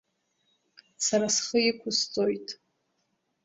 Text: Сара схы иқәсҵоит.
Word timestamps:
Сара 1.05 1.27
схы 1.35 1.59
иқәсҵоит. 1.69 2.47